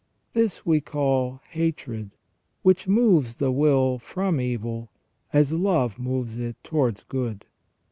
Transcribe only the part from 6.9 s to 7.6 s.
good.